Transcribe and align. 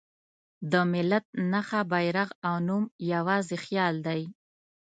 د 0.71 0.73
ملت 0.91 1.25
نښه، 1.51 1.81
بیرغ 1.91 2.29
او 2.47 2.55
نوم 2.67 2.83
یواځې 3.13 3.57
خیال 3.65 3.95
دی. 4.07 4.21